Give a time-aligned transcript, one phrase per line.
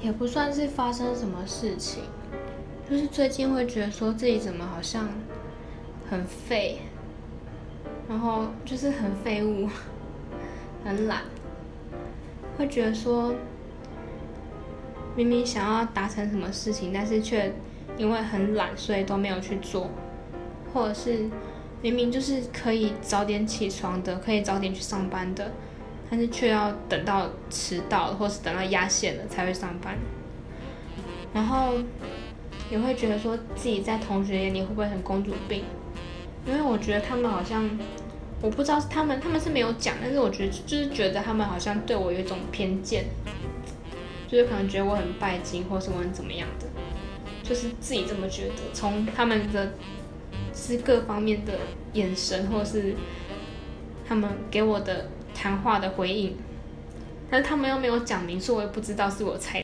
[0.00, 2.02] 也不算是发生什么事情，
[2.88, 5.08] 就是最近会觉得说自己怎么好像
[6.08, 6.78] 很废，
[8.08, 9.68] 然后就是很废物，
[10.84, 11.22] 很懒，
[12.56, 13.34] 会觉得说
[15.16, 17.52] 明明想要达成什么事情，但是却
[17.96, 19.90] 因为很懒，所以都没有去做，
[20.72, 21.28] 或者是
[21.82, 25.50] 明明就是可以早点起床的，可以早点去上班的。
[26.10, 29.94] 但是却要等到迟到，或是等到压线了才会上班，
[31.34, 31.74] 然后
[32.70, 35.64] 也会觉得说自己在同学眼里会不会很公主病？
[36.46, 37.68] 因为我觉得他们好像，
[38.40, 43.04] 我不知道他们他们是没有讲，但是我觉得就是觉得他们好像对我有一种偏见，
[44.26, 46.66] 就是可能觉得我很拜金，或是我很怎么样的，
[47.42, 48.54] 就是自己这么觉得。
[48.72, 49.74] 从他们的
[50.54, 51.52] 是各方面的
[51.92, 52.94] 眼神，或是
[54.08, 55.10] 他们给我的。
[55.40, 56.36] 谈话的回应，
[57.30, 59.56] 但是他们又没有讲明，所以我也不知道是我猜。